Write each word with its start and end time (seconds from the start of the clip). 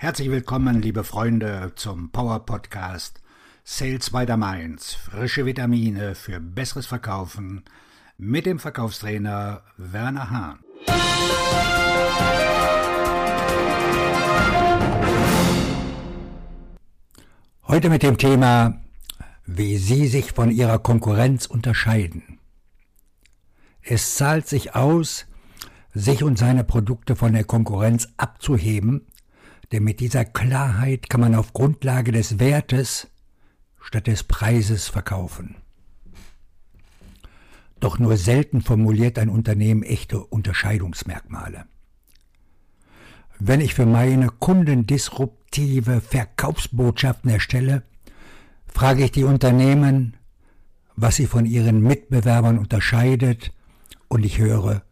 Herzlich 0.00 0.30
willkommen, 0.30 0.80
liebe 0.80 1.02
Freunde, 1.02 1.72
zum 1.74 2.12
Power 2.12 2.46
Podcast 2.46 3.20
Sales 3.64 4.10
by 4.10 4.26
the 4.28 4.36
Mainz. 4.36 4.94
Frische 4.94 5.44
Vitamine 5.44 6.14
für 6.14 6.38
besseres 6.38 6.86
Verkaufen 6.86 7.64
mit 8.16 8.46
dem 8.46 8.60
Verkaufstrainer 8.60 9.64
Werner 9.76 10.30
Hahn. 10.30 10.60
Heute 17.66 17.90
mit 17.90 18.04
dem 18.04 18.18
Thema, 18.18 18.80
wie 19.46 19.78
Sie 19.78 20.06
sich 20.06 20.30
von 20.30 20.52
Ihrer 20.52 20.78
Konkurrenz 20.78 21.46
unterscheiden. 21.46 22.38
Es 23.82 24.14
zahlt 24.14 24.46
sich 24.46 24.76
aus, 24.76 25.26
sich 25.92 26.22
und 26.22 26.38
seine 26.38 26.62
Produkte 26.62 27.16
von 27.16 27.32
der 27.32 27.42
Konkurrenz 27.42 28.06
abzuheben 28.16 29.04
denn 29.72 29.84
mit 29.84 30.00
dieser 30.00 30.24
Klarheit 30.24 31.08
kann 31.08 31.20
man 31.20 31.34
auf 31.34 31.52
Grundlage 31.52 32.12
des 32.12 32.38
Wertes 32.38 33.08
statt 33.80 34.06
des 34.06 34.24
Preises 34.24 34.88
verkaufen. 34.88 35.56
Doch 37.80 37.98
nur 37.98 38.16
selten 38.16 38.60
formuliert 38.60 39.18
ein 39.18 39.28
Unternehmen 39.28 39.82
echte 39.82 40.20
Unterscheidungsmerkmale. 40.20 41.66
Wenn 43.38 43.60
ich 43.60 43.74
für 43.74 43.86
meine 43.86 44.28
Kunden 44.28 44.86
disruptive 44.86 46.00
Verkaufsbotschaften 46.00 47.30
erstelle, 47.30 47.84
frage 48.66 49.04
ich 49.04 49.12
die 49.12 49.24
Unternehmen, 49.24 50.16
was 50.96 51.16
sie 51.16 51.26
von 51.26 51.46
ihren 51.46 51.80
Mitbewerbern 51.80 52.58
unterscheidet, 52.58 53.52
und 54.08 54.24
ich 54.24 54.38
höre 54.38 54.82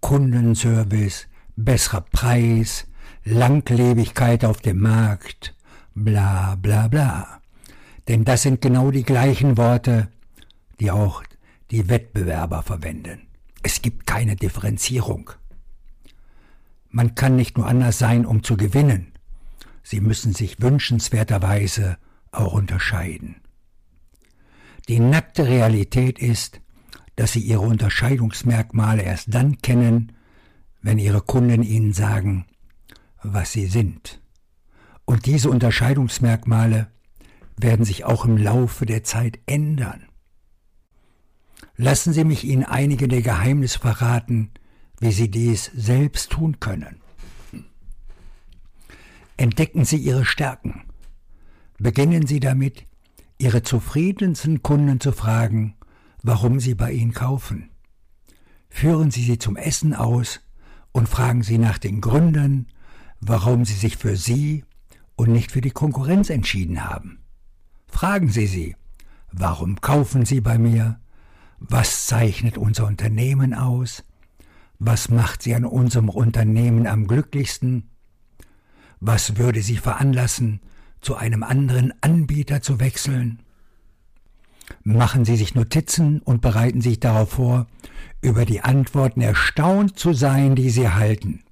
Kundenservice, 0.00 1.26
besserer 1.56 2.00
Preis, 2.00 2.86
Langlebigkeit 3.24 4.44
auf 4.44 4.60
dem 4.60 4.80
Markt, 4.80 5.54
bla 5.94 6.56
bla 6.56 6.88
bla. 6.88 7.40
Denn 8.08 8.24
das 8.24 8.42
sind 8.42 8.60
genau 8.60 8.90
die 8.90 9.04
gleichen 9.04 9.56
Worte, 9.56 10.08
die 10.80 10.90
auch 10.90 11.22
die 11.70 11.88
Wettbewerber 11.88 12.62
verwenden. 12.62 13.28
Es 13.62 13.82
gibt 13.82 14.06
keine 14.06 14.36
Differenzierung. 14.36 15.30
Man 16.88 17.14
kann 17.14 17.36
nicht 17.36 17.56
nur 17.56 17.66
anders 17.66 17.98
sein, 17.98 18.26
um 18.26 18.42
zu 18.42 18.56
gewinnen. 18.56 19.12
Sie 19.82 20.00
müssen 20.00 20.34
sich 20.34 20.60
wünschenswerterweise 20.60 21.98
auch 22.32 22.52
unterscheiden. 22.52 23.36
Die 24.88 24.98
nackte 24.98 25.46
Realität 25.46 26.18
ist, 26.18 26.60
dass 27.16 27.32
Sie 27.32 27.40
Ihre 27.40 27.60
Unterscheidungsmerkmale 27.60 29.02
erst 29.02 29.32
dann 29.32 29.58
kennen, 29.58 30.12
wenn 30.82 30.98
Ihre 30.98 31.20
Kunden 31.20 31.62
Ihnen 31.62 31.92
sagen, 31.92 32.46
was 33.22 33.52
sie 33.52 33.66
sind. 33.66 34.20
Und 35.04 35.26
diese 35.26 35.50
Unterscheidungsmerkmale 35.50 36.90
werden 37.56 37.84
sich 37.84 38.04
auch 38.04 38.24
im 38.24 38.36
Laufe 38.36 38.86
der 38.86 39.04
Zeit 39.04 39.38
ändern. 39.46 40.06
Lassen 41.76 42.12
Sie 42.12 42.24
mich 42.24 42.44
Ihnen 42.44 42.64
einige 42.64 43.08
der 43.08 43.22
Geheimnisse 43.22 43.78
verraten, 43.78 44.50
wie 44.98 45.12
Sie 45.12 45.30
dies 45.30 45.70
selbst 45.74 46.30
tun 46.30 46.60
können. 46.60 47.00
Entdecken 49.36 49.84
Sie 49.84 49.96
Ihre 49.96 50.24
Stärken. 50.24 50.82
Beginnen 51.78 52.26
Sie 52.26 52.40
damit, 52.40 52.86
Ihre 53.38 53.62
zufriedensten 53.62 54.62
Kunden 54.62 55.00
zu 55.00 55.12
fragen, 55.12 55.76
warum 56.22 56.60
sie 56.60 56.74
bei 56.74 56.92
Ihnen 56.92 57.12
kaufen. 57.12 57.70
Führen 58.68 59.10
Sie 59.10 59.24
sie 59.24 59.38
zum 59.38 59.56
Essen 59.56 59.94
aus 59.94 60.40
und 60.92 61.08
fragen 61.08 61.42
Sie 61.42 61.56
nach 61.56 61.78
den 61.78 62.02
Gründen, 62.02 62.66
warum 63.20 63.64
Sie 63.64 63.74
sich 63.74 63.96
für 63.96 64.16
Sie 64.16 64.64
und 65.16 65.30
nicht 65.30 65.52
für 65.52 65.60
die 65.60 65.70
Konkurrenz 65.70 66.30
entschieden 66.30 66.88
haben. 66.88 67.18
Fragen 67.88 68.30
Sie 68.30 68.46
sie, 68.46 68.76
warum 69.30 69.80
kaufen 69.80 70.24
Sie 70.24 70.40
bei 70.40 70.56
mir? 70.56 70.98
Was 71.58 72.06
zeichnet 72.06 72.56
unser 72.56 72.86
Unternehmen 72.86 73.52
aus? 73.52 74.02
Was 74.78 75.10
macht 75.10 75.42
Sie 75.42 75.54
an 75.54 75.66
unserem 75.66 76.08
Unternehmen 76.08 76.86
am 76.86 77.06
glücklichsten? 77.06 77.90
Was 78.98 79.36
würde 79.36 79.60
Sie 79.60 79.76
veranlassen, 79.76 80.60
zu 81.02 81.16
einem 81.16 81.42
anderen 81.42 81.92
Anbieter 82.00 82.62
zu 82.62 82.80
wechseln? 82.80 83.40
Machen 84.84 85.26
Sie 85.26 85.36
sich 85.36 85.54
Notizen 85.54 86.20
und 86.20 86.40
bereiten 86.40 86.80
sich 86.80 87.00
darauf 87.00 87.32
vor, 87.32 87.66
über 88.22 88.46
die 88.46 88.62
Antworten 88.62 89.20
erstaunt 89.20 89.98
zu 89.98 90.14
sein, 90.14 90.54
die 90.54 90.70
Sie 90.70 90.82
erhalten. 90.82 91.42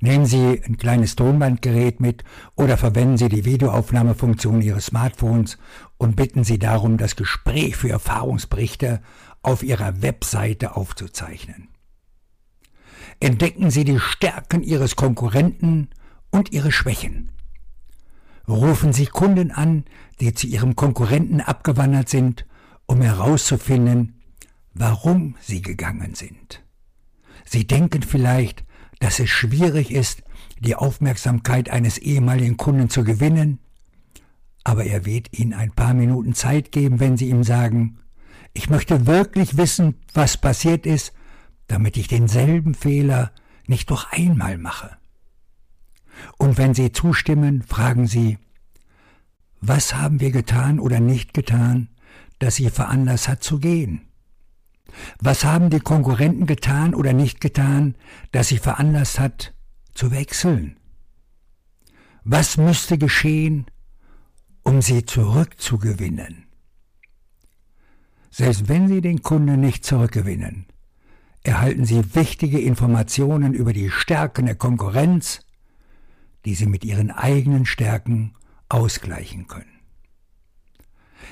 Nehmen 0.00 0.26
Sie 0.26 0.62
ein 0.64 0.76
kleines 0.76 1.16
Tonbandgerät 1.16 2.00
mit 2.00 2.24
oder 2.54 2.76
verwenden 2.76 3.16
Sie 3.16 3.28
die 3.28 3.44
Videoaufnahmefunktion 3.44 4.62
Ihres 4.62 4.86
Smartphones 4.86 5.58
und 5.96 6.16
bitten 6.16 6.44
Sie 6.44 6.58
darum, 6.58 6.96
das 6.98 7.16
Gespräch 7.16 7.76
für 7.76 7.90
Erfahrungsberichte 7.90 9.00
auf 9.42 9.62
Ihrer 9.62 10.02
Webseite 10.02 10.76
aufzuzeichnen. 10.76 11.68
Entdecken 13.20 13.70
Sie 13.70 13.84
die 13.84 13.98
Stärken 13.98 14.62
Ihres 14.62 14.96
Konkurrenten 14.96 15.88
und 16.30 16.52
Ihre 16.52 16.72
Schwächen. 16.72 17.30
Rufen 18.46 18.92
Sie 18.92 19.06
Kunden 19.06 19.50
an, 19.50 19.84
die 20.20 20.32
zu 20.34 20.46
Ihrem 20.46 20.76
Konkurrenten 20.76 21.40
abgewandert 21.40 22.08
sind, 22.08 22.46
um 22.86 23.02
herauszufinden, 23.02 24.18
warum 24.74 25.34
sie 25.40 25.60
gegangen 25.60 26.14
sind. 26.14 26.62
Sie 27.44 27.66
denken 27.66 28.02
vielleicht, 28.02 28.64
dass 29.00 29.20
es 29.20 29.30
schwierig 29.30 29.90
ist, 29.90 30.22
die 30.60 30.74
Aufmerksamkeit 30.74 31.70
eines 31.70 31.98
ehemaligen 31.98 32.56
Kunden 32.56 32.90
zu 32.90 33.04
gewinnen, 33.04 33.60
aber 34.64 34.84
er 34.84 35.06
wird 35.06 35.38
Ihnen 35.38 35.54
ein 35.54 35.72
paar 35.72 35.94
Minuten 35.94 36.34
Zeit 36.34 36.72
geben, 36.72 37.00
wenn 37.00 37.16
Sie 37.16 37.28
ihm 37.30 37.44
sagen, 37.44 37.98
ich 38.52 38.68
möchte 38.68 39.06
wirklich 39.06 39.56
wissen, 39.56 39.94
was 40.14 40.36
passiert 40.36 40.84
ist, 40.84 41.12
damit 41.68 41.96
ich 41.96 42.08
denselben 42.08 42.74
Fehler 42.74 43.32
nicht 43.66 43.90
noch 43.90 44.10
einmal 44.10 44.58
mache. 44.58 44.96
Und 46.38 46.58
wenn 46.58 46.74
Sie 46.74 46.92
zustimmen, 46.92 47.62
fragen 47.62 48.06
Sie, 48.06 48.38
was 49.60 49.94
haben 49.94 50.20
wir 50.20 50.30
getan 50.30 50.80
oder 50.80 51.00
nicht 51.00 51.34
getan, 51.34 51.88
das 52.38 52.56
Sie 52.56 52.70
veranlasst 52.70 53.28
hat 53.28 53.42
zu 53.42 53.58
gehen? 53.60 54.07
Was 55.20 55.44
haben 55.44 55.70
die 55.70 55.80
Konkurrenten 55.80 56.46
getan 56.46 56.94
oder 56.94 57.12
nicht 57.12 57.40
getan, 57.40 57.94
das 58.32 58.48
sie 58.48 58.58
veranlasst 58.58 59.18
hat, 59.18 59.54
zu 59.94 60.10
wechseln? 60.10 60.78
Was 62.24 62.56
müsste 62.56 62.98
geschehen, 62.98 63.66
um 64.62 64.82
sie 64.82 65.04
zurückzugewinnen? 65.04 66.48
Selbst 68.30 68.68
wenn 68.68 68.88
Sie 68.88 69.00
den 69.00 69.22
Kunden 69.22 69.60
nicht 69.60 69.84
zurückgewinnen, 69.84 70.66
erhalten 71.42 71.84
Sie 71.84 72.14
wichtige 72.14 72.60
Informationen 72.60 73.54
über 73.54 73.72
die 73.72 73.90
Stärken 73.90 74.46
der 74.46 74.54
Konkurrenz, 74.54 75.40
die 76.44 76.54
Sie 76.54 76.66
mit 76.66 76.84
Ihren 76.84 77.10
eigenen 77.10 77.66
Stärken 77.66 78.34
ausgleichen 78.68 79.46
können. 79.46 79.80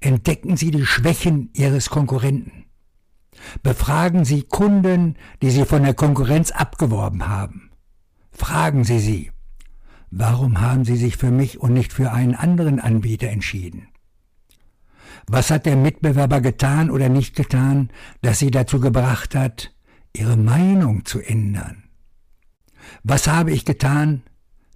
Entdecken 0.00 0.56
Sie 0.56 0.70
die 0.70 0.86
Schwächen 0.86 1.50
Ihres 1.54 1.90
Konkurrenten. 1.90 2.64
Befragen 3.62 4.24
Sie 4.24 4.42
Kunden, 4.42 5.16
die 5.42 5.50
Sie 5.50 5.64
von 5.64 5.82
der 5.82 5.94
Konkurrenz 5.94 6.50
abgeworben 6.50 7.28
haben. 7.28 7.70
Fragen 8.30 8.84
Sie 8.84 9.00
sie, 9.00 9.32
warum 10.10 10.60
haben 10.60 10.84
Sie 10.84 10.96
sich 10.96 11.16
für 11.16 11.30
mich 11.30 11.60
und 11.60 11.72
nicht 11.72 11.92
für 11.92 12.12
einen 12.12 12.34
anderen 12.34 12.78
Anbieter 12.78 13.28
entschieden? 13.28 13.88
Was 15.26 15.50
hat 15.50 15.66
der 15.66 15.76
Mitbewerber 15.76 16.40
getan 16.40 16.90
oder 16.90 17.08
nicht 17.08 17.34
getan, 17.34 17.90
das 18.22 18.38
Sie 18.38 18.50
dazu 18.50 18.80
gebracht 18.80 19.34
hat, 19.34 19.74
Ihre 20.14 20.36
Meinung 20.36 21.04
zu 21.04 21.20
ändern? 21.20 21.84
Was 23.02 23.26
habe 23.26 23.50
ich 23.50 23.64
getan, 23.64 24.22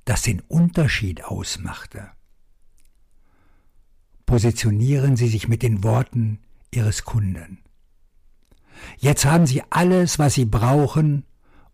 das 0.05 0.23
den 0.23 0.41
Unterschied 0.41 1.25
ausmachte? 1.25 2.11
Positionieren 4.27 5.17
Sie 5.17 5.29
sich 5.29 5.49
mit 5.49 5.63
den 5.63 5.85
Worten 5.85 6.41
Ihres 6.71 7.05
Kunden. 7.05 7.62
Jetzt 8.99 9.25
haben 9.25 9.47
sie 9.47 9.63
alles, 9.71 10.19
was 10.19 10.35
sie 10.35 10.45
brauchen, 10.45 11.25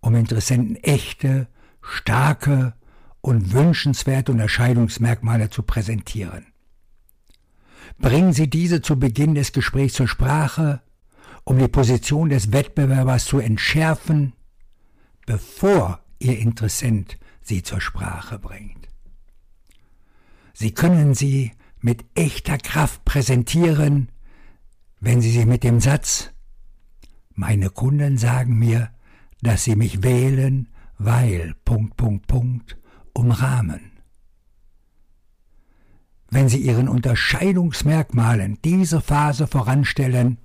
um 0.00 0.14
Interessenten 0.14 0.76
echte, 0.76 1.48
starke 1.82 2.74
und 3.20 3.52
wünschenswerte 3.52 4.32
Unterscheidungsmerkmale 4.32 5.50
zu 5.50 5.62
präsentieren. 5.62 6.46
Bringen 7.98 8.32
Sie 8.32 8.48
diese 8.48 8.80
zu 8.80 8.98
Beginn 8.98 9.34
des 9.34 9.52
Gesprächs 9.52 9.94
zur 9.94 10.08
Sprache, 10.08 10.82
um 11.44 11.58
die 11.58 11.68
Position 11.68 12.28
des 12.28 12.52
Wettbewerbers 12.52 13.24
zu 13.24 13.38
entschärfen, 13.38 14.34
bevor 15.26 16.00
Ihr 16.18 16.38
Interessent 16.38 17.18
sie 17.40 17.62
zur 17.62 17.80
Sprache 17.80 18.38
bringt. 18.38 18.88
Sie 20.52 20.72
können 20.72 21.14
sie 21.14 21.52
mit 21.80 22.04
echter 22.14 22.58
Kraft 22.58 23.04
präsentieren, 23.04 24.10
wenn 25.00 25.20
Sie 25.20 25.30
sie 25.30 25.46
mit 25.46 25.62
dem 25.62 25.80
Satz 25.80 26.30
meine 27.38 27.70
Kunden 27.70 28.18
sagen 28.18 28.58
mir, 28.58 28.90
dass 29.42 29.62
sie 29.62 29.76
mich 29.76 30.02
wählen, 30.02 30.68
weil 30.98 31.54
Punkt, 31.64 31.96
Punkt, 31.96 32.26
Punkt 32.26 32.76
umrahmen. 33.12 33.92
Wenn 36.30 36.48
Sie 36.48 36.58
Ihren 36.58 36.88
Unterscheidungsmerkmalen 36.88 38.58
diese 38.64 39.00
Phase 39.00 39.46
voranstellen, 39.46 40.38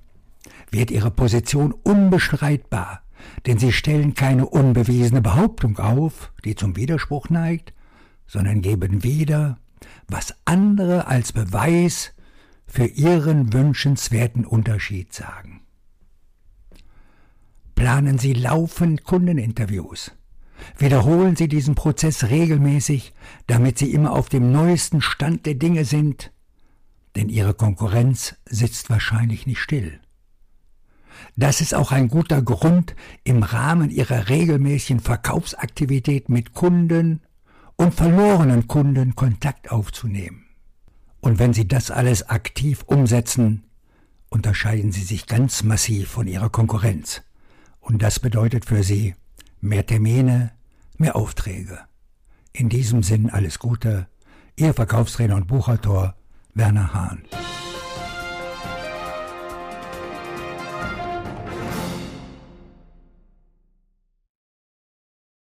wird 0.70 0.92
Ihre 0.92 1.10
Position 1.10 1.74
unbestreitbar, 1.74 3.02
denn 3.48 3.58
Sie 3.58 3.72
stellen 3.72 4.14
keine 4.14 4.46
unbewiesene 4.46 5.22
Behauptung 5.22 5.80
auf, 5.80 6.32
die 6.46 6.54
zum 6.54 6.76
Widerspruch 6.76 7.30
neigt, 7.30 7.74
sondern 8.28 8.62
geben 8.62 9.04
wieder, 9.04 9.58
was 10.08 10.36
andere 10.46 11.08
als 11.08 11.34
Beweis 11.34 12.14
für 12.68 12.86
Ihren 12.86 13.52
wünschenswerten 13.52 14.46
Unterschied 14.46 15.12
sagen. 15.12 15.64
Planen 17.84 18.18
Sie 18.18 18.32
laufend 18.32 19.04
Kundeninterviews. 19.04 20.14
Wiederholen 20.78 21.36
Sie 21.36 21.50
diesen 21.50 21.76
Prozess 21.76 22.24
regelmäßig, 22.30 23.12
damit 23.46 23.78
Sie 23.78 23.92
immer 23.92 24.14
auf 24.14 24.30
dem 24.30 24.54
neuesten 24.54 25.02
Stand 25.02 25.46
der 25.46 25.56
Dinge 25.56 25.84
sind, 25.84 26.32
denn 27.18 27.28
Ihre 27.28 27.54
Konkurrenz 27.54 28.36
sitzt 28.46 28.90
wahrscheinlich 28.90 29.48
nicht 29.48 29.60
still. 29.60 30.00
Das 31.36 31.60
ist 31.60 31.76
auch 31.76 31.92
ein 31.92 32.08
guter 32.08 32.42
Grund, 32.42 32.96
im 33.26 33.44
Rahmen 33.44 33.90
Ihrer 33.90 34.30
regelmäßigen 34.30 35.02
Verkaufsaktivität 35.02 36.30
mit 36.30 36.54
Kunden 36.54 37.20
und 37.76 37.94
verlorenen 37.94 38.70
Kunden 38.70 39.14
Kontakt 39.18 39.72
aufzunehmen. 39.72 40.46
Und 41.20 41.38
wenn 41.38 41.52
Sie 41.52 41.68
das 41.68 41.92
alles 41.92 42.30
aktiv 42.30 42.84
umsetzen, 42.88 43.66
unterscheiden 44.30 44.94
Sie 44.94 45.04
sich 45.04 45.28
ganz 45.28 45.64
massiv 45.64 46.08
von 46.08 46.28
Ihrer 46.28 46.50
Konkurrenz. 46.50 47.24
Und 47.84 48.02
das 48.02 48.20
bedeutet 48.20 48.66
für 48.66 48.82
Sie 48.82 49.14
mehr 49.62 49.86
Termine, 49.86 50.52
mehr 50.98 51.16
Aufträge. 51.16 51.80
In 52.54 52.70
diesem 52.70 53.04
Sinn 53.04 53.30
alles 53.30 53.60
Gute, 53.60 54.08
Ihr 54.56 54.74
Verkaufstrainer 54.74 55.36
und 55.36 55.48
Buchautor 55.48 56.16
Werner 56.54 56.94
Hahn. 56.94 57.24